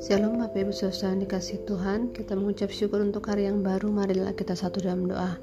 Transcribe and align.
Shalom 0.00 0.40
Bapak 0.40 0.64
Ibu 0.64 0.72
Saudara 0.72 1.12
dikasih 1.20 1.60
Tuhan. 1.68 2.16
Kita 2.16 2.32
mengucap 2.40 2.72
syukur 2.72 3.04
untuk 3.04 3.28
hari 3.28 3.44
yang 3.44 3.60
baru. 3.60 3.92
Marilah 3.92 4.32
kita 4.32 4.56
satu 4.56 4.80
dalam 4.80 5.04
doa. 5.12 5.36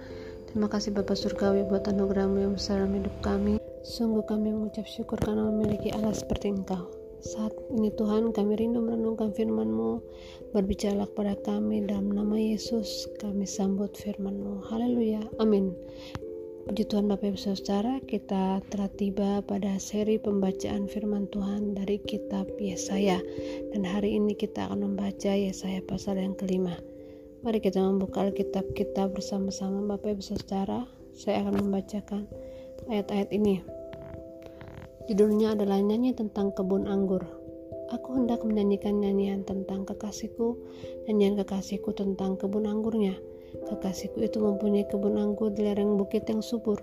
Terima 0.50 0.66
kasih 0.66 0.98
Bapak 0.98 1.14
Surgawi 1.14 1.62
buat 1.70 1.86
anugerahmu 1.86 2.42
yang 2.42 2.58
besar 2.58 2.82
dalam 2.82 2.98
hidup 2.98 3.14
kami. 3.22 3.62
Sungguh 3.86 4.26
kami 4.26 4.50
mengucap 4.50 4.90
syukur 4.90 5.22
karena 5.22 5.46
memiliki 5.46 5.94
Allah 5.94 6.18
seperti 6.18 6.58
Engkau. 6.58 6.90
Saat 7.22 7.54
ini 7.78 7.94
Tuhan 7.94 8.34
kami 8.34 8.58
rindu 8.58 8.82
merenungkan 8.82 9.38
firman-Mu. 9.38 10.02
Berbicara 10.58 11.06
kepada 11.06 11.38
kami 11.46 11.86
dalam 11.86 12.10
nama 12.10 12.34
Yesus 12.34 13.06
Kami 13.22 13.46
sambut 13.46 13.94
firman-Mu. 13.94 14.66
Haleluya. 14.74 15.22
Amin 15.38 15.78
Puji 16.62 16.86
Tuhan 16.86 17.10
Bapak 17.10 17.34
Ibu 17.34 17.40
Saudara, 17.42 17.98
kita 18.06 18.62
telah 18.70 18.90
tiba 18.94 19.42
pada 19.42 19.82
seri 19.82 20.22
pembacaan 20.22 20.86
firman 20.86 21.26
Tuhan 21.34 21.74
dari 21.74 21.98
kitab 22.06 22.46
Yesaya 22.62 23.18
dan 23.74 23.82
hari 23.82 24.22
ini 24.22 24.38
kita 24.38 24.70
akan 24.70 24.94
membaca 24.94 25.34
Yesaya 25.34 25.82
pasal 25.82 26.22
yang 26.22 26.38
kelima. 26.38 26.78
Mari 27.42 27.66
kita 27.66 27.82
membuka 27.82 28.22
Alkitab 28.22 28.78
kita 28.78 29.10
bersama-sama 29.10 29.98
Bapak 29.98 30.14
Ibu 30.14 30.22
Saudara. 30.22 30.86
Saya 31.18 31.42
akan 31.42 31.66
membacakan 31.66 32.30
ayat-ayat 32.94 33.34
ini. 33.34 33.66
Judulnya 35.10 35.58
adalah 35.58 35.82
nyanyi 35.82 36.14
tentang 36.14 36.54
kebun 36.54 36.86
anggur. 36.86 37.26
Aku 37.90 38.14
hendak 38.14 38.46
menyanyikan 38.46 39.02
nyanyian 39.02 39.42
tentang 39.50 39.90
kekasihku, 39.90 40.62
nyanyian 41.10 41.42
kekasihku 41.42 41.90
tentang 41.98 42.38
kebun 42.38 42.70
anggurnya 42.70 43.18
Kekasihku 43.52 44.24
itu 44.24 44.40
mempunyai 44.40 44.88
kebun 44.88 45.20
anggur 45.20 45.52
di 45.52 45.68
lereng 45.68 46.00
bukit 46.00 46.28
yang 46.28 46.40
subur. 46.40 46.80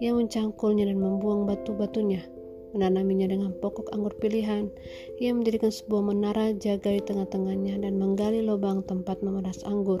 Ia 0.00 0.16
mencangkulnya 0.16 0.88
dan 0.88 0.96
membuang 0.96 1.44
batu-batunya, 1.44 2.24
menanaminya 2.72 3.28
dengan 3.28 3.52
pokok 3.58 3.92
anggur 3.92 4.16
pilihan. 4.16 4.72
Ia 5.20 5.30
mendirikan 5.36 5.68
sebuah 5.68 6.02
menara 6.10 6.56
jaga 6.56 6.90
di 6.94 7.02
tengah-tengahnya 7.04 7.84
dan 7.84 8.00
menggali 8.00 8.40
lubang 8.40 8.82
tempat 8.86 9.20
memeras 9.20 9.60
anggur. 9.68 10.00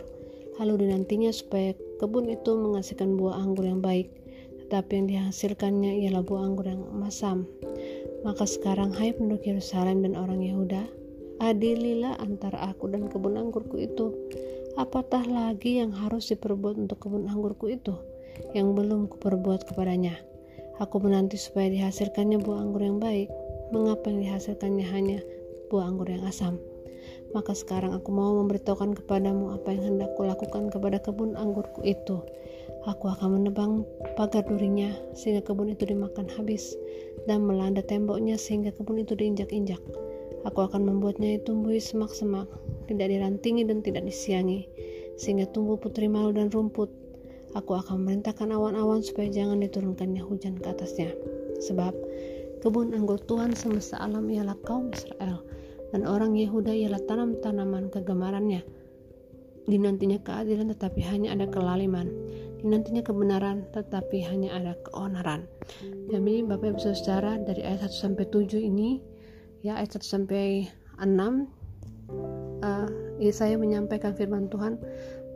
Lalu 0.58 0.88
dinantinya 0.88 1.32
supaya 1.32 1.72
kebun 2.00 2.28
itu 2.28 2.52
menghasilkan 2.52 3.16
buah 3.16 3.40
anggur 3.40 3.64
yang 3.64 3.80
baik, 3.80 4.12
tetapi 4.66 4.90
yang 5.02 5.06
dihasilkannya 5.08 6.04
ialah 6.04 6.24
buah 6.24 6.42
anggur 6.46 6.68
yang 6.68 6.84
masam. 6.96 7.48
Maka 8.20 8.44
sekarang 8.44 8.92
hai 8.96 9.16
penduduk 9.16 9.48
Yerusalem 9.48 10.04
dan 10.04 10.16
orang 10.16 10.44
Yehuda, 10.44 10.84
adililah 11.40 12.20
antara 12.20 12.72
aku 12.72 12.92
dan 12.92 13.08
kebun 13.08 13.40
anggurku 13.40 13.80
itu 13.80 14.12
apatah 14.78 15.26
lagi 15.26 15.82
yang 15.82 15.90
harus 15.90 16.30
diperbuat 16.30 16.78
untuk 16.78 17.02
kebun 17.02 17.26
anggurku 17.26 17.70
itu 17.70 17.94
yang 18.54 18.76
belum 18.76 19.10
kuperbuat 19.10 19.66
kepadanya? 19.66 20.14
Aku 20.78 21.02
menanti 21.02 21.36
supaya 21.36 21.68
dihasilkannya 21.68 22.40
buah 22.40 22.62
anggur 22.62 22.80
yang 22.86 23.02
baik. 23.02 23.28
Mengapa 23.70 24.10
yang 24.10 24.24
dihasilkannya 24.24 24.86
hanya 24.90 25.18
buah 25.68 25.90
anggur 25.90 26.08
yang 26.08 26.24
asam? 26.24 26.56
Maka 27.30 27.54
sekarang 27.54 27.94
aku 27.94 28.10
mau 28.10 28.34
memberitahukan 28.42 28.98
kepadamu 28.98 29.54
apa 29.54 29.70
yang 29.70 29.94
hendak 29.94 30.10
kulakukan 30.18 30.72
kepada 30.72 30.98
kebun 30.98 31.38
anggurku 31.38 31.84
itu. 31.86 32.18
Aku 32.88 33.12
akan 33.12 33.38
menebang 33.38 33.84
pagar 34.16 34.42
durinya 34.48 34.90
sehingga 35.14 35.44
kebun 35.44 35.70
itu 35.70 35.84
dimakan 35.84 36.26
habis 36.34 36.74
dan 37.28 37.44
melanda 37.44 37.84
temboknya 37.84 38.40
sehingga 38.40 38.74
kebun 38.74 39.04
itu 39.04 39.12
diinjak-injak. 39.14 39.78
Aku 40.48 40.64
akan 40.64 40.88
membuatnya 40.88 41.36
tumbuh 41.44 41.76
semak-semak 41.76 42.48
tidak 42.88 43.12
dirantingi 43.12 43.62
dan 43.68 43.84
tidak 43.84 44.08
disiangi, 44.08 44.64
sehingga 45.20 45.44
tumbuh 45.52 45.76
putri 45.76 46.08
malu 46.08 46.32
dan 46.32 46.48
rumput. 46.48 46.88
Aku 47.52 47.76
akan 47.76 48.06
memerintahkan 48.06 48.48
awan-awan 48.54 49.02
supaya 49.02 49.28
jangan 49.28 49.60
diturunkannya 49.60 50.22
hujan 50.22 50.56
ke 50.56 50.70
atasnya. 50.70 51.10
Sebab 51.60 51.92
kebun 52.64 52.96
anggur 52.96 53.20
Tuhan 53.26 53.52
semesta 53.52 54.00
alam 54.00 54.30
ialah 54.30 54.56
kaum 54.64 54.88
Israel, 54.94 55.44
dan 55.92 56.06
orang 56.06 56.38
Yehuda 56.38 56.72
ialah 56.72 57.02
tanam-tanaman 57.04 57.90
kegemarannya. 57.90 58.62
Dinantinya 59.68 60.18
keadilan 60.24 60.72
tetapi 60.72 61.04
hanya 61.04 61.36
ada 61.36 61.46
kelaliman. 61.46 62.08
Dinantinya 62.64 63.04
kebenaran 63.04 63.68
tetapi 63.76 64.24
hanya 64.24 64.56
ada 64.56 64.72
keonaran. 64.88 65.44
Jadi 66.10 66.42
Bapak 66.42 66.74
Ibu 66.74 66.80
Saudara 66.80 67.36
dari 67.38 67.62
ayat 67.62 67.86
1 67.86 67.92
sampai 67.92 68.24
7 68.26 68.56
ini 68.56 69.09
ya 69.60 69.76
ayat 69.76 69.96
1 69.96 70.04
sampai 70.04 70.68
6 71.00 71.16
uh, 72.64 72.88
saya 73.30 73.54
menyampaikan 73.60 74.16
firman 74.16 74.48
Tuhan 74.48 74.80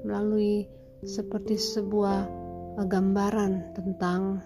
melalui 0.05 0.65
seperti 1.05 1.61
sebuah 1.61 2.29
uh, 2.81 2.87
gambaran 2.89 3.77
tentang 3.77 4.41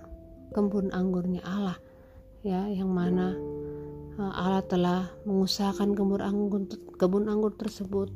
kebun 0.50 0.90
anggurnya 0.90 1.42
Allah 1.46 1.78
ya 2.42 2.66
yang 2.66 2.90
mana 2.90 3.34
uh, 4.18 4.32
Allah 4.34 4.62
telah 4.66 5.00
mengusahakan 5.22 5.94
kebun 5.94 6.22
anggur 6.22 6.62
kebun 6.98 7.30
anggur 7.30 7.54
tersebut 7.54 8.10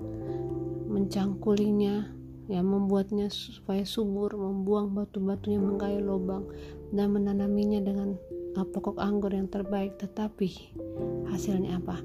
mencangkulinya 0.90 2.10
ya 2.50 2.60
membuatnya 2.60 3.30
supaya 3.30 3.86
subur 3.86 4.34
membuang 4.34 4.92
batu-batunya 4.92 5.62
menggali 5.62 6.02
lubang 6.02 6.44
dan 6.90 7.14
menanaminya 7.14 7.80
dengan 7.80 8.18
uh, 8.58 8.66
pokok 8.66 9.00
anggur 9.00 9.32
yang 9.32 9.48
terbaik. 9.48 9.96
Tetapi 9.96 10.50
hasilnya 11.32 11.80
apa 11.80 11.98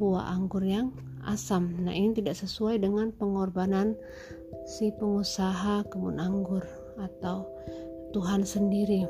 buah 0.00 0.32
anggur 0.32 0.64
yang 0.64 0.92
asam. 1.28 1.76
Nah, 1.84 1.92
ini 1.92 2.16
tidak 2.16 2.40
sesuai 2.40 2.80
dengan 2.80 3.12
pengorbanan 3.12 3.92
si 4.64 4.88
pengusaha 4.96 5.84
kebun 5.92 6.16
anggur 6.16 6.64
atau 6.96 7.44
Tuhan 8.16 8.44
sendiri. 8.44 9.04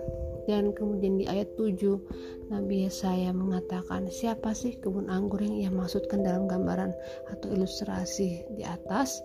Dan 0.49 0.75
kemudian 0.75 1.21
di 1.21 1.31
ayat 1.31 1.47
7 1.55 2.50
Nabi 2.50 2.89
Yesaya 2.89 3.31
mengatakan 3.31 4.10
siapa 4.10 4.50
sih 4.50 4.75
kebun 4.83 5.06
anggur 5.06 5.39
yang 5.39 5.55
ia 5.55 5.71
maksudkan 5.71 6.27
dalam 6.27 6.50
gambaran 6.50 6.91
atau 7.31 7.47
ilustrasi 7.55 8.43
di 8.59 8.66
atas 8.66 9.22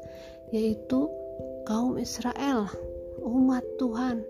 yaitu 0.53 1.09
kaum 1.66 1.97
Israel, 1.97 2.69
umat 3.25 3.66
Tuhan, 3.81 4.22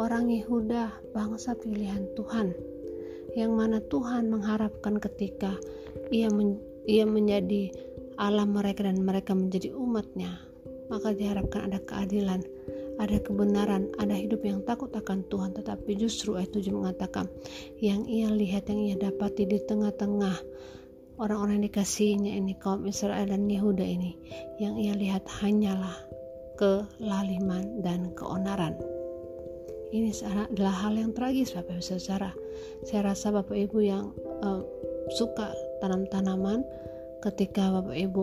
orang 0.00 0.32
Yehuda, 0.32 1.12
bangsa 1.12 1.52
pilihan 1.60 2.08
Tuhan. 2.16 2.56
Yang 3.34 3.52
mana 3.52 3.78
Tuhan 3.86 4.30
mengharapkan 4.30 4.98
ketika 4.98 5.54
ia 6.10 6.30
men, 6.30 6.58
ia 6.86 7.06
menjadi 7.06 7.70
alam 8.20 8.52
mereka 8.52 8.84
dan 8.84 9.00
mereka 9.00 9.32
menjadi 9.32 9.72
umatnya, 9.72 10.36
maka 10.92 11.16
diharapkan 11.16 11.72
ada 11.72 11.78
keadilan, 11.80 12.44
ada 13.00 13.16
kebenaran, 13.22 13.88
ada 13.96 14.12
hidup 14.12 14.44
yang 14.44 14.60
takut 14.68 14.92
akan 14.92 15.24
Tuhan. 15.32 15.56
Tetapi 15.56 15.90
justru 15.96 16.36
ayat 16.36 16.52
7 16.52 16.68
mengatakan, 16.74 17.30
yang 17.80 18.04
ia 18.04 18.28
lihat, 18.28 18.68
yang 18.68 18.80
ia 18.92 18.96
dapati 19.00 19.48
di 19.48 19.56
tengah-tengah 19.64 20.36
orang-orang 21.16 21.64
yang 21.64 21.66
dikasihnya 21.72 22.32
ini, 22.36 22.52
kaum 22.60 22.84
Israel 22.84 23.24
dan 23.28 23.48
Yehuda 23.48 23.84
ini, 23.84 24.20
yang 24.60 24.76
ia 24.76 24.92
lihat 24.92 25.24
hanyalah 25.40 25.96
kelaliman 26.60 27.80
dan 27.80 28.12
keonaran. 28.12 28.76
Ini 29.90 30.14
adalah 30.54 30.86
hal 30.86 30.94
yang 30.94 31.10
tragis 31.10 31.50
Bapak 31.50 31.82
Ibu 31.82 31.82
Saudara. 31.82 32.30
Saya 32.86 33.10
rasa 33.10 33.34
Bapak 33.34 33.58
Ibu 33.58 33.78
yang 33.82 34.14
uh, 34.46 34.62
suka 35.18 35.50
tanam-tanaman 35.82 36.62
ketika 37.26 37.74
Bapak 37.74 37.98
Ibu 37.98 38.22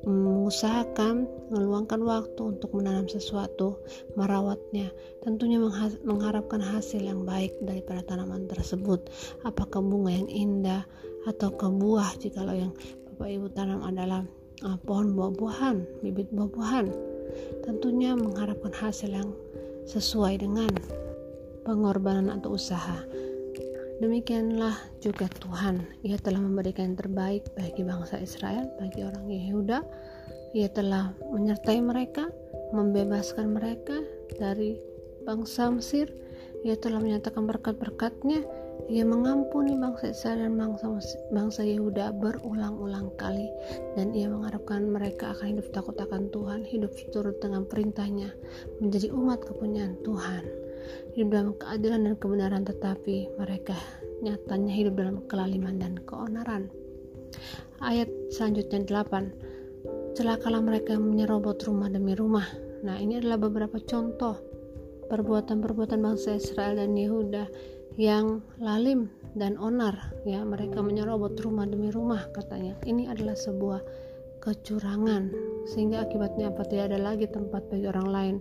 mengusahakan 0.00 1.28
meluangkan 1.52 2.00
waktu 2.06 2.56
untuk 2.56 2.72
menanam 2.72 3.04
sesuatu, 3.04 3.82
merawatnya, 4.16 4.88
tentunya 5.20 5.60
mengharapkan 6.06 6.62
hasil 6.62 7.04
yang 7.04 7.26
baik 7.28 7.52
daripada 7.60 8.00
tanaman 8.06 8.48
tersebut. 8.48 9.10
Apakah 9.44 9.84
bunga 9.84 10.14
yang 10.14 10.30
indah 10.30 10.82
atau 11.28 11.52
buah 11.52 12.16
jikalau 12.16 12.56
yang 12.56 12.72
Bapak 13.12 13.28
Ibu 13.28 13.46
tanam 13.52 13.84
adalah 13.84 14.24
uh, 14.64 14.78
pohon 14.86 15.12
buah-buahan, 15.12 16.00
bibit 16.00 16.30
buah-buahan. 16.32 16.86
Tentunya 17.62 18.16
mengharapkan 18.16 18.72
hasil 18.72 19.10
yang 19.12 19.30
sesuai 19.86 20.42
dengan 20.42 20.72
pengorbanan 21.64 22.40
atau 22.40 22.56
usaha. 22.56 23.04
Demikianlah 24.00 24.80
juga 25.04 25.28
Tuhan. 25.28 25.84
Ia 26.00 26.16
telah 26.16 26.40
memberikan 26.40 26.92
yang 26.92 26.98
terbaik 26.98 27.52
bagi 27.52 27.84
bangsa 27.84 28.16
Israel, 28.16 28.64
bagi 28.80 29.04
orang 29.04 29.28
Yehuda. 29.28 29.84
Ia 30.56 30.72
telah 30.72 31.12
menyertai 31.20 31.84
mereka, 31.84 32.32
membebaskan 32.72 33.52
mereka 33.52 34.00
dari 34.40 34.80
bangsa 35.28 35.68
Mesir. 35.68 36.08
Ia 36.66 36.76
telah 36.76 37.00
menyatakan 37.00 37.48
berkat-berkatnya. 37.48 38.44
Ia 38.90 39.04
mengampuni 39.06 39.76
bangsa 39.78 40.10
Israel 40.10 40.50
dan 40.50 40.54
bangsa, 40.58 40.86
bangsa 41.30 41.60
Yehuda 41.62 42.16
berulang-ulang 42.16 43.14
kali. 43.20 43.46
Dan 43.94 44.10
ia 44.16 44.26
mengharapkan 44.26 44.88
mereka 44.88 45.36
akan 45.36 45.56
hidup 45.56 45.68
takut 45.70 45.94
akan 46.00 46.32
Tuhan, 46.32 46.66
hidup 46.66 46.90
turut 47.14 47.38
dengan 47.38 47.68
perintahnya, 47.68 48.34
menjadi 48.82 49.14
umat 49.14 49.46
kepunyaan 49.46 50.00
Tuhan 50.02 50.70
hidup 51.14 51.28
dalam 51.30 51.52
keadilan 51.58 52.00
dan 52.06 52.14
kebenaran 52.16 52.62
tetapi 52.66 53.16
mereka 53.36 53.76
nyatanya 54.20 54.72
hidup 54.72 54.94
dalam 54.98 55.16
kelaliman 55.26 55.76
dan 55.80 55.92
keonaran 56.04 56.70
ayat 57.80 58.08
selanjutnya 58.30 58.84
8 58.84 60.16
celakalah 60.18 60.60
mereka 60.60 60.98
menyerobot 60.98 61.60
rumah 61.64 61.88
demi 61.88 62.14
rumah 62.14 62.46
nah 62.84 62.96
ini 62.96 63.20
adalah 63.20 63.38
beberapa 63.40 63.80
contoh 63.80 64.36
perbuatan-perbuatan 65.10 65.98
bangsa 65.98 66.38
Israel 66.38 66.78
dan 66.78 66.94
Yehuda 66.94 67.50
yang 67.98 68.40
lalim 68.62 69.10
dan 69.34 69.58
onar. 69.58 70.14
Ya 70.22 70.46
mereka 70.46 70.80
menyerobot 70.80 71.34
rumah 71.42 71.66
demi 71.66 71.90
rumah 71.90 72.30
katanya. 72.30 72.78
Ini 72.86 73.10
adalah 73.10 73.34
sebuah 73.34 73.82
kecurangan 74.40 75.34
sehingga 75.68 76.06
akibatnya 76.06 76.54
apa? 76.54 76.62
Tidak 76.64 76.86
ada 76.94 76.98
lagi 77.02 77.26
tempat 77.26 77.68
bagi 77.68 77.90
orang 77.90 78.08
lain 78.08 78.36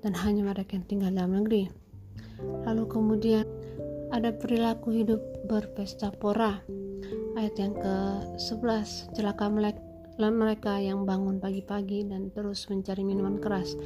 dan 0.00 0.16
hanya 0.16 0.48
mereka 0.48 0.74
yang 0.80 0.86
tinggal 0.88 1.12
dalam 1.12 1.44
negeri. 1.44 1.68
Lalu 2.64 2.84
kemudian 2.88 3.46
ada 4.10 4.32
perilaku 4.32 4.96
hidup 4.96 5.20
berpesta 5.46 6.10
pora. 6.10 6.64
Ayat 7.36 7.54
yang 7.60 7.76
ke-11 7.76 9.12
celaka 9.12 9.52
mereka 10.16 10.80
yang 10.80 11.04
bangun 11.04 11.36
pagi-pagi 11.36 12.08
dan 12.08 12.32
terus 12.32 12.64
mencari 12.72 13.04
minuman 13.04 13.36
keras 13.36 13.76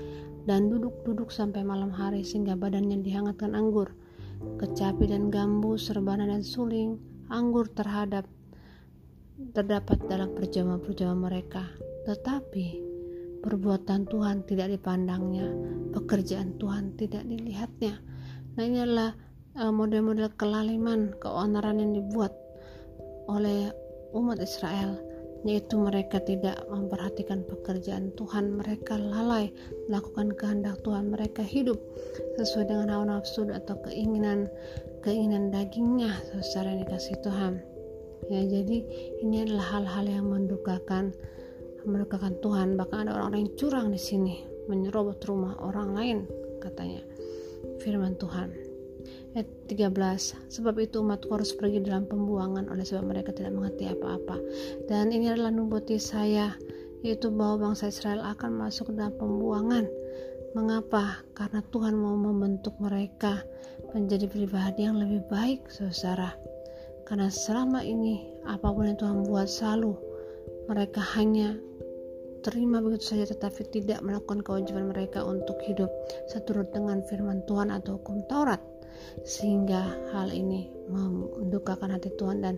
dan 0.50 0.66
duduk-duduk 0.66 1.30
sampai 1.30 1.62
malam 1.62 1.94
hari 1.94 2.26
sehingga 2.26 2.58
badannya 2.58 3.06
dihangatkan 3.06 3.54
anggur 3.54 3.94
kecapi 4.58 5.06
dan 5.06 5.30
gambus, 5.30 5.86
serbana 5.86 6.26
dan 6.26 6.42
suling, 6.42 6.98
anggur 7.30 7.70
terhadap 7.70 8.26
terdapat 9.54 10.00
dalam 10.10 10.34
perjamuan-perjamuan 10.34 11.30
mereka. 11.30 11.64
Tetapi 12.08 12.66
perbuatan 13.46 14.10
Tuhan 14.10 14.42
tidak 14.48 14.74
dipandangnya, 14.74 15.48
pekerjaan 15.94 16.56
Tuhan 16.58 16.98
tidak 16.98 17.24
dilihatnya. 17.30 18.00
Nah 18.56 18.62
ini 18.64 18.78
adalah 18.82 19.14
uh, 19.54 19.70
model-model 19.70 20.34
kelaliman, 20.34 21.14
keonaran 21.20 21.78
yang 21.78 21.92
dibuat 21.94 22.34
oleh 23.30 23.70
umat 24.16 24.42
Israel 24.42 24.98
yaitu 25.40 25.80
mereka 25.80 26.20
tidak 26.20 26.60
memperhatikan 26.68 27.40
pekerjaan 27.48 28.12
Tuhan 28.12 28.60
mereka 28.60 29.00
lalai 29.00 29.48
melakukan 29.88 30.36
kehendak 30.36 30.76
Tuhan 30.84 31.08
mereka 31.08 31.40
hidup 31.40 31.80
sesuai 32.36 32.68
dengan 32.68 32.88
hawa 32.92 33.04
nafsu 33.16 33.48
atau 33.48 33.80
keinginan 33.88 34.52
keinginan 35.00 35.48
dagingnya 35.48 36.12
secara 36.44 36.76
dikasih 36.76 37.16
Tuhan. 37.24 37.64
Ya 38.28 38.44
jadi 38.44 38.84
ini 39.24 39.48
adalah 39.48 39.80
hal-hal 39.80 40.06
yang 40.06 40.26
mendukakan 40.28 41.16
mendukakan 41.88 42.36
Tuhan. 42.44 42.76
Bahkan 42.76 43.08
ada 43.08 43.16
orang-orang 43.16 43.48
yang 43.48 43.54
curang 43.56 43.88
di 43.88 44.00
sini 44.00 44.44
menyerobot 44.68 45.24
rumah 45.24 45.56
orang 45.64 45.96
lain 45.96 46.18
katanya. 46.60 47.00
Firman 47.80 48.16
Tuhan 48.20 48.52
Ayat 49.36 49.48
13 49.70 50.50
Sebab 50.50 50.74
itu 50.82 50.98
umatku 51.02 51.30
harus 51.30 51.54
pergi 51.54 51.78
dalam 51.82 52.06
pembuangan 52.10 52.66
oleh 52.66 52.82
sebab 52.82 53.06
mereka 53.06 53.30
tidak 53.30 53.54
mengerti 53.54 53.86
apa-apa 53.86 54.36
Dan 54.90 55.14
ini 55.14 55.30
adalah 55.30 55.54
nubuti 55.54 55.98
saya 56.02 56.54
Yaitu 57.00 57.30
bahwa 57.32 57.70
bangsa 57.70 57.88
Israel 57.88 58.26
akan 58.26 58.58
masuk 58.58 58.90
dalam 58.92 59.14
pembuangan 59.14 59.86
Mengapa? 60.50 61.22
Karena 61.38 61.62
Tuhan 61.70 61.94
mau 61.94 62.18
membentuk 62.18 62.74
mereka 62.82 63.46
menjadi 63.94 64.26
pribadi 64.26 64.82
yang 64.86 64.98
lebih 64.98 65.22
baik, 65.30 65.70
saudara. 65.70 66.34
Karena 67.06 67.30
selama 67.30 67.86
ini, 67.86 68.26
apa 68.46 68.70
pun 68.70 68.86
yang 68.86 68.98
Tuhan 68.98 69.26
buat 69.30 69.46
selalu, 69.46 69.94
mereka 70.66 71.02
hanya 71.18 71.54
terima 72.40 72.80
begitu 72.80 73.14
saja 73.14 73.28
tetapi 73.30 73.68
tidak 73.68 74.00
melakukan 74.00 74.40
kewajiban 74.40 74.88
mereka 74.88 75.20
untuk 75.20 75.60
hidup 75.60 75.92
seturut 76.32 76.72
dengan 76.72 77.04
firman 77.04 77.44
Tuhan 77.44 77.68
atau 77.68 78.00
hukum 78.00 78.24
Taurat 78.32 78.60
sehingga 79.22 79.94
hal 80.14 80.30
ini 80.30 80.70
mendukakan 80.90 81.94
hati 81.94 82.10
Tuhan 82.16 82.42
dan 82.42 82.56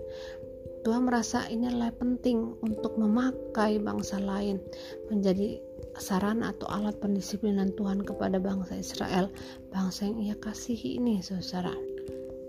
Tuhan 0.82 1.06
merasa 1.06 1.46
ini 1.46 1.70
adalah 1.70 1.94
penting 1.94 2.58
untuk 2.58 2.99
memakai 2.99 3.79
bangsa 3.79 4.19
lain 4.19 4.58
menjadi 5.06 5.62
sarana 5.94 6.50
atau 6.50 6.67
alat 6.75 6.99
pendisiplinan 6.99 7.70
Tuhan 7.79 8.02
kepada 8.02 8.43
bangsa 8.43 8.75
Israel, 8.82 9.31
bangsa 9.70 10.11
yang 10.11 10.19
ia 10.19 10.37
kasihi 10.43 10.99
ini, 10.99 11.23
saudara. 11.23 11.70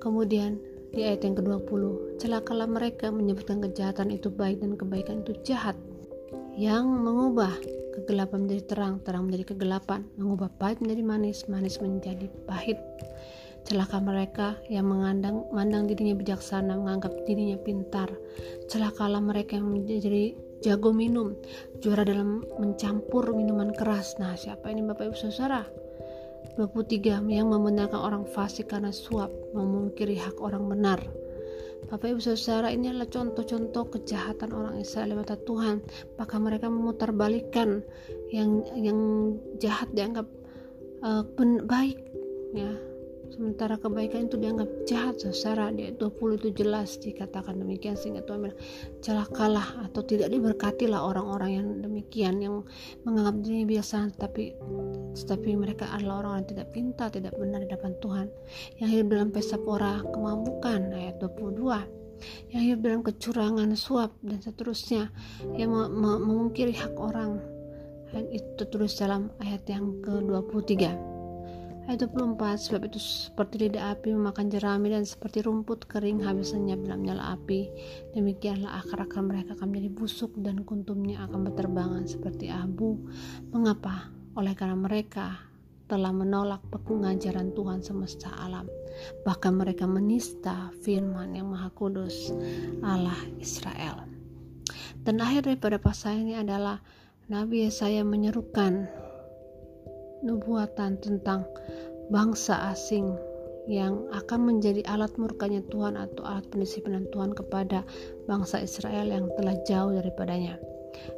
Kemudian 0.02 0.58
di 0.94 1.06
ayat 1.06 1.22
yang 1.22 1.38
ke-20, 1.38 2.18
celakalah 2.18 2.66
mereka 2.66 3.14
menyebutkan 3.14 3.62
kejahatan 3.62 4.10
itu 4.10 4.34
baik 4.34 4.66
dan 4.66 4.82
kebaikan 4.82 5.22
itu 5.22 5.38
jahat, 5.46 5.78
yang 6.58 6.86
mengubah 6.86 7.54
kegelapan 7.98 8.50
menjadi 8.50 8.64
terang, 8.66 8.94
terang 9.06 9.30
menjadi 9.30 9.54
kegelapan, 9.54 10.06
mengubah 10.18 10.50
pahit 10.58 10.82
menjadi 10.82 11.04
manis, 11.06 11.46
manis 11.46 11.78
menjadi 11.78 12.30
pahit. 12.50 12.78
Celaka 13.64 14.04
mereka 14.04 14.60
yang 14.68 14.92
mengandang, 14.92 15.48
mandang 15.56 15.88
dirinya 15.88 16.20
bijaksana, 16.20 16.76
menganggap 16.76 17.16
dirinya 17.24 17.56
pintar. 17.64 18.12
Celakalah 18.68 19.24
mereka 19.24 19.56
yang 19.56 19.72
menjadi 19.72 20.36
jago 20.60 20.92
minum, 20.92 21.36
juara 21.80 22.04
dalam 22.04 22.44
mencampur 22.60 23.32
minuman 23.32 23.72
keras. 23.72 24.20
Nah, 24.20 24.36
siapa 24.36 24.68
ini 24.68 24.84
Bapak 24.84 25.12
Ibu 25.12 25.16
Saudara? 25.16 25.64
23 26.60 27.24
yang 27.32 27.50
membenarkan 27.50 27.98
orang 27.98 28.24
fasik 28.28 28.76
karena 28.76 28.92
suap, 28.92 29.32
memungkiri 29.56 30.20
hak 30.20 30.44
orang 30.44 30.68
benar. 30.68 31.00
Bapak 31.88 32.16
Ibu 32.16 32.20
Saudara 32.20 32.72
ini 32.72 32.92
adalah 32.92 33.08
contoh-contoh 33.12 33.96
kejahatan 33.96 34.52
orang 34.56 34.76
Israel 34.80 35.16
di 35.16 35.18
mata 35.20 35.36
Tuhan. 35.40 35.84
Bahkan 36.20 36.40
mereka 36.40 36.68
memutarbalikkan 36.72 37.84
yang 38.32 38.64
yang 38.76 39.00
jahat 39.60 39.92
dianggap 39.92 40.28
uh, 41.04 41.24
baik 41.68 42.00
ya 42.54 42.93
sementara 43.34 43.82
kebaikan 43.82 44.30
itu 44.30 44.38
dianggap 44.38 44.70
jahat 44.86 45.18
secara 45.18 45.74
di 45.74 45.90
20 45.90 46.38
itu 46.38 46.50
jelas 46.54 47.02
dikatakan 47.02 47.58
demikian 47.58 47.98
sehingga 47.98 48.22
Tuhan 48.22 48.46
bilang 48.46 48.60
celakalah 49.02 49.90
atau 49.90 50.06
tidak 50.06 50.30
diberkatilah 50.30 51.02
orang-orang 51.02 51.52
yang 51.58 51.68
demikian 51.82 52.38
yang 52.38 52.62
menganggap 53.02 53.42
dirinya 53.42 53.68
biasa 53.74 54.14
tapi 54.22 54.54
tetapi 55.18 55.50
mereka 55.58 55.90
adalah 55.90 56.22
orang 56.22 56.46
yang 56.46 56.48
tidak 56.54 56.68
pintar 56.70 57.08
tidak 57.10 57.34
benar 57.34 57.66
di 57.66 57.70
depan 57.74 57.92
Tuhan. 57.98 58.28
Yang 58.78 58.90
hidup 58.94 59.08
dalam 59.18 59.30
pesta 59.34 59.58
pora 59.58 59.94
kemabukan 60.14 60.94
ayat 60.94 61.18
22 61.18 62.04
yang 62.56 62.64
hidup 62.64 62.80
dalam 62.86 63.02
kecurangan 63.02 63.70
suap 63.74 64.14
dan 64.22 64.40
seterusnya. 64.40 65.10
Yang 65.58 65.90
memungkiri 65.90 66.78
hak 66.78 66.94
orang 66.96 67.42
itu 68.14 68.62
terus 68.70 68.94
dalam 69.02 69.34
ayat 69.42 69.66
yang 69.66 69.98
ke-23 70.06 71.13
Ayat 71.84 72.16
24 72.16 72.40
Sebab 72.40 72.82
itu 72.88 72.96
seperti 72.96 73.68
lidah 73.68 73.92
api 73.92 74.16
memakan 74.16 74.48
jerami 74.48 74.96
dan 74.96 75.04
seperti 75.04 75.44
rumput 75.44 75.84
kering 75.92 76.24
habis 76.24 76.56
lenyap 76.56 76.80
dalam 76.88 77.04
nyala 77.04 77.36
api. 77.36 77.68
Demikianlah 78.16 78.80
akar-akar 78.80 79.20
mereka 79.20 79.60
akan 79.60 79.68
menjadi 79.68 79.90
busuk 79.92 80.32
dan 80.40 80.64
kuntumnya 80.64 81.28
akan 81.28 81.44
berterbangan 81.44 82.08
seperti 82.08 82.48
abu. 82.48 83.04
Mengapa? 83.52 84.08
Oleh 84.40 84.56
karena 84.56 84.80
mereka 84.80 85.44
telah 85.92 86.16
menolak 86.16 86.64
pengajaran 86.72 87.52
Tuhan 87.52 87.84
semesta 87.84 88.32
alam. 88.32 88.64
Bahkan 89.28 89.52
mereka 89.52 89.84
menista 89.84 90.72
firman 90.88 91.36
yang 91.36 91.52
maha 91.52 91.68
kudus 91.76 92.32
Allah 92.80 93.20
Israel. 93.44 94.08
Dan 95.04 95.20
akhir 95.20 95.52
daripada 95.52 95.84
pasal 95.84 96.24
ini 96.24 96.40
adalah 96.40 96.80
Nabi 97.28 97.68
Yesaya 97.68 98.08
menyerukan 98.08 99.03
nubuatan 100.24 100.98
tentang 101.04 101.46
bangsa 102.08 102.72
asing 102.72 103.14
yang 103.68 104.08
akan 104.12 104.56
menjadi 104.56 104.84
alat 104.92 105.12
murkanya 105.16 105.64
Tuhan 105.72 105.96
atau 105.96 106.24
alat 106.28 106.44
pendisiplinan 106.52 107.08
Tuhan 107.12 107.32
kepada 107.32 107.88
bangsa 108.28 108.60
Israel 108.60 109.08
yang 109.08 109.32
telah 109.40 109.56
jauh 109.64 109.96
daripadanya. 109.96 110.60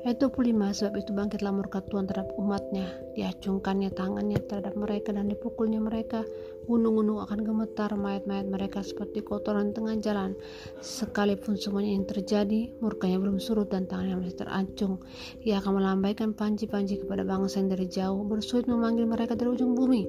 Ayat 0.06 0.18
25 0.22 0.78
sebab 0.82 0.94
itu 0.98 1.12
bangkitlah 1.14 1.54
murka 1.54 1.82
Tuhan 1.86 2.10
terhadap 2.10 2.34
umatnya 2.38 2.90
diacungkannya 3.14 3.94
tangannya 3.94 4.42
terhadap 4.46 4.74
mereka 4.74 5.14
dan 5.14 5.30
dipukulnya 5.30 5.78
mereka. 5.78 6.26
Gunung-gunung 6.66 7.22
akan 7.22 7.46
gemetar 7.46 7.94
mayat-mayat 7.94 8.50
mereka 8.50 8.82
seperti 8.82 9.22
kotoran 9.22 9.74
tengah 9.78 9.94
jalan. 10.02 10.34
Sekalipun 10.82 11.58
semuanya 11.58 11.94
yang 12.02 12.06
terjadi 12.10 12.74
murkanya 12.82 13.22
belum 13.22 13.38
surut 13.38 13.70
dan 13.70 13.86
tangannya 13.86 14.26
masih 14.26 14.42
teracung 14.42 14.98
ia 15.46 15.62
akan 15.62 15.78
melambaikan 15.78 16.34
panji-panji 16.34 17.02
kepada 17.06 17.22
bangsa 17.22 17.62
yang 17.62 17.70
dari 17.70 17.86
jauh 17.86 18.26
bersulit 18.26 18.66
memanggil 18.66 19.06
mereka 19.06 19.38
dari 19.38 19.54
ujung 19.54 19.78
bumi 19.78 20.06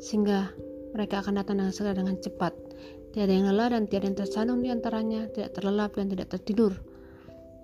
sehingga 0.00 0.48
mereka 0.94 1.20
akan 1.20 1.42
datang 1.42 1.60
dengan 1.60 1.74
segera 1.74 1.94
dengan 1.96 2.16
cepat. 2.16 2.52
Tiada 3.14 3.30
yang 3.30 3.46
lelah 3.46 3.78
dan 3.78 3.86
tiada 3.86 4.10
yang 4.10 4.18
tersandung 4.18 4.58
di 4.64 4.72
antaranya 4.74 5.30
tidak 5.30 5.54
terlelap 5.54 5.94
dan 5.94 6.10
tidak 6.10 6.34
tertidur 6.34 6.74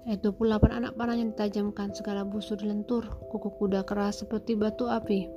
Ayat 0.08 0.24
28 0.24 0.72
anak 0.72 0.92
panahnya 0.96 1.28
ditajamkan, 1.28 1.92
segala 1.92 2.24
busur 2.24 2.56
dilentur, 2.56 3.04
kuku 3.28 3.52
kuda 3.60 3.84
keras 3.84 4.24
seperti 4.24 4.56
batu 4.56 4.88
api, 4.88 5.28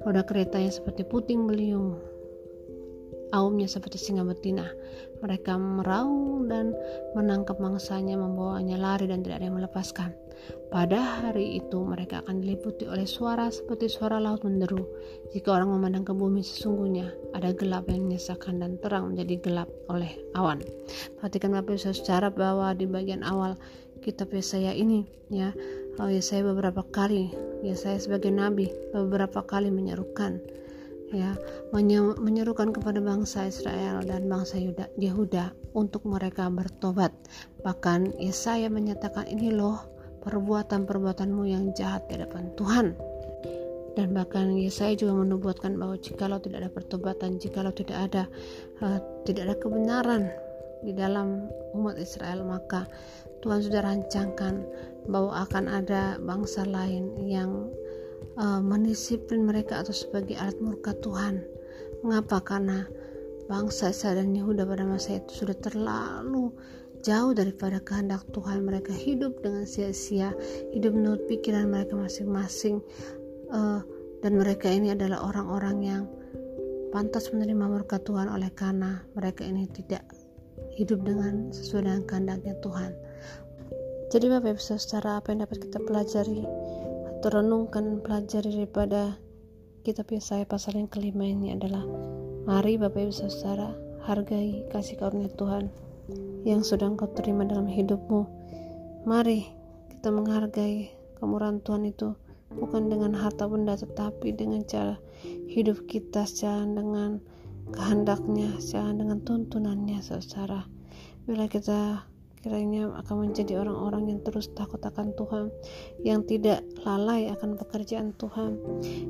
roda 0.00 0.24
keretanya 0.24 0.72
seperti 0.72 1.04
puting 1.04 1.44
beliung, 1.44 2.00
aumnya 3.36 3.68
seperti 3.68 4.00
singa 4.00 4.24
betina. 4.24 4.72
Mereka 5.20 5.60
meraung 5.60 6.48
dan 6.48 6.72
menangkap 7.12 7.60
mangsanya, 7.60 8.16
membawanya 8.16 8.80
lari 8.80 9.10
dan 9.10 9.20
tidak 9.20 9.44
ada 9.44 9.46
yang 9.52 9.58
melepaskan. 9.60 10.10
Pada 10.70 11.18
hari 11.18 11.58
itu 11.58 11.82
mereka 11.82 12.22
akan 12.22 12.44
diliputi 12.44 12.86
oleh 12.86 13.04
suara 13.04 13.50
seperti 13.50 13.90
suara 13.90 14.22
laut 14.22 14.46
menderu. 14.46 14.86
Jika 15.34 15.58
orang 15.58 15.74
memandang 15.74 16.06
ke 16.06 16.14
bumi 16.14 16.46
sesungguhnya 16.46 17.10
ada 17.34 17.50
gelap 17.50 17.90
yang 17.90 18.06
menyesakan 18.06 18.62
dan 18.62 18.78
terang 18.78 19.12
menjadi 19.12 19.34
gelap 19.42 19.68
oleh 19.90 20.08
awan. 20.38 20.62
Perhatikan 21.18 21.58
Bapak 21.58 21.82
secara 21.82 22.30
bahwa 22.30 22.70
di 22.76 22.86
bagian 22.86 23.26
awal 23.26 23.58
kitab 24.00 24.32
Yesaya 24.32 24.72
ini 24.74 25.06
ya 25.28 25.52
oh, 25.98 26.10
Yesaya 26.10 26.46
beberapa 26.46 26.86
kali 26.88 27.34
Yesaya 27.66 27.98
sebagai 27.98 28.30
nabi 28.30 28.70
beberapa 28.94 29.42
kali 29.42 29.68
menyerukan 29.68 30.38
ya 31.12 31.36
menyerukan 32.20 32.72
kepada 32.72 33.00
bangsa 33.00 33.48
Israel 33.48 34.04
dan 34.04 34.28
bangsa 34.28 34.60
Yuda, 34.60 34.92
Yehuda 35.00 35.56
untuk 35.72 36.04
mereka 36.04 36.52
bertobat. 36.52 37.12
Bahkan 37.64 38.20
Yesaya 38.20 38.68
menyatakan 38.68 39.24
ini 39.24 39.48
loh 39.48 39.80
perbuatan-perbuatanmu 40.24 41.42
yang 41.48 41.72
jahat 41.72 42.04
di 42.12 42.20
hadapan 42.20 42.52
Tuhan. 42.60 42.86
Dan 43.96 44.14
bahkan 44.14 44.54
Yesaya 44.54 44.94
juga 44.94 45.16
menubuatkan 45.16 45.74
bahwa 45.74 45.98
jikalau 45.98 46.38
tidak 46.38 46.68
ada 46.68 46.70
pertobatan, 46.70 47.40
jikalau 47.40 47.74
tidak 47.74 47.98
ada 47.98 48.22
uh, 48.84 49.00
tidak 49.26 49.50
ada 49.50 49.56
kebenaran 49.58 50.22
di 50.82 50.92
dalam 50.94 51.48
umat 51.74 51.98
Israel, 51.98 52.46
maka 52.46 52.86
Tuhan 53.42 53.62
sudah 53.62 53.80
rancangkan 53.82 54.66
bahwa 55.08 55.46
akan 55.46 55.64
ada 55.70 56.18
bangsa 56.18 56.66
lain 56.66 57.14
yang 57.22 57.70
uh, 58.38 58.60
mendisiplin 58.62 59.46
mereka 59.46 59.82
atau 59.82 59.94
sebagai 59.94 60.34
alat 60.38 60.58
murka 60.58 60.94
Tuhan. 61.00 61.42
Mengapa? 62.02 62.42
Karena 62.42 62.86
bangsa 63.46 63.90
Israel 63.90 64.22
dan 64.22 64.36
Yehuda 64.36 64.68
pada 64.68 64.84
masa 64.84 65.18
itu 65.18 65.46
sudah 65.46 65.56
terlalu 65.58 66.52
jauh 67.02 67.32
daripada 67.32 67.78
kehendak 67.82 68.26
Tuhan. 68.34 68.66
Mereka 68.66 68.90
hidup 68.90 69.38
dengan 69.40 69.64
sia-sia, 69.64 70.34
hidup 70.74 70.94
menurut 70.94 71.22
pikiran 71.30 71.70
mereka 71.70 71.94
masing-masing, 71.94 72.82
uh, 73.54 73.80
dan 74.18 74.32
mereka 74.34 74.66
ini 74.66 74.92
adalah 74.92 75.22
orang-orang 75.22 75.76
yang 75.82 76.02
pantas 76.90 77.30
menerima 77.30 77.68
murka 77.68 78.00
Tuhan 78.02 78.32
oleh 78.32 78.50
karena 78.56 79.04
mereka 79.12 79.44
ini 79.44 79.68
tidak 79.70 80.02
hidup 80.78 81.02
dengan 81.02 81.50
sesuai 81.50 81.90
dengan 81.90 82.02
kehendaknya 82.06 82.54
Tuhan. 82.62 82.94
Jadi 84.14 84.26
Bapak 84.30 84.54
Ibu 84.54 84.62
Saudara, 84.62 85.18
apa 85.18 85.34
yang 85.34 85.42
dapat 85.42 85.58
kita 85.66 85.82
pelajari 85.82 86.46
atau 87.18 87.28
renungkan 87.34 87.98
pelajari 87.98 88.54
daripada 88.54 89.18
kitab 89.82 90.06
Yesaya 90.14 90.46
pasal 90.46 90.78
yang 90.78 90.86
kelima 90.86 91.26
ini 91.26 91.50
adalah 91.50 91.82
mari 92.46 92.78
Bapak 92.78 93.10
Ibu 93.10 93.12
Saudara 93.12 93.74
hargai 94.06 94.64
kasih 94.70 95.02
karunia 95.02 95.28
Tuhan 95.34 95.68
yang 96.46 96.62
sudah 96.62 96.88
engkau 96.94 97.10
terima 97.12 97.42
dalam 97.42 97.66
hidupmu. 97.66 98.22
Mari 99.02 99.50
kita 99.90 100.14
menghargai 100.14 100.94
kemurahan 101.18 101.58
Tuhan 101.60 101.90
itu 101.90 102.14
bukan 102.54 102.88
dengan 102.88 103.12
harta 103.12 103.44
benda 103.44 103.76
tetapi 103.76 104.32
dengan 104.32 104.64
cara 104.64 104.96
hidup 105.50 105.84
kita 105.90 106.24
secara 106.24 106.64
dengan 106.64 107.20
kehendaknya 107.72 108.56
secara 108.60 108.94
dengan 108.96 109.18
tuntunannya 109.22 109.98
secara. 110.00 110.64
Bila 111.28 111.44
kita 111.50 112.08
kiranya 112.38 112.94
akan 113.02 113.28
menjadi 113.28 113.58
orang-orang 113.58 114.14
yang 114.14 114.20
terus 114.22 114.48
takut 114.54 114.78
akan 114.78 115.10
Tuhan 115.18 115.50
yang 116.06 116.22
tidak 116.22 116.62
lalai 116.86 117.28
akan 117.34 117.58
pekerjaan 117.58 118.14
Tuhan 118.14 118.56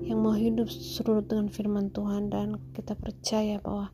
yang 0.02 0.24
mau 0.24 0.32
hidup 0.32 0.66
surut 0.72 1.28
dengan 1.28 1.52
firman 1.52 1.92
Tuhan 1.92 2.32
dan 2.32 2.56
kita 2.72 2.96
percaya 2.96 3.60
bahwa 3.60 3.92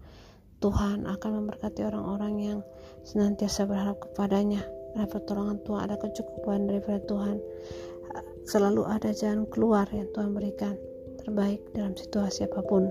Tuhan 0.62 1.04
akan 1.04 1.30
memberkati 1.44 1.84
orang-orang 1.84 2.34
yang 2.40 2.58
senantiasa 3.04 3.68
berharap 3.68 4.00
kepadanya. 4.00 4.64
Ada 4.94 5.10
pertolongan 5.10 5.58
Tuhan 5.66 5.80
ada 5.90 5.96
kecukupan 6.00 6.70
daripada 6.70 7.02
Tuhan. 7.04 7.36
Selalu 8.46 8.86
ada 8.86 9.10
jalan 9.12 9.44
keluar 9.50 9.84
yang 9.90 10.08
Tuhan 10.14 10.32
berikan 10.32 10.78
terbaik 11.20 11.60
dalam 11.74 11.92
situasi 11.92 12.46
apa 12.46 12.62
pun. 12.64 12.88